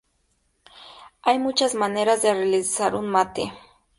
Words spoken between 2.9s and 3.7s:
un mate.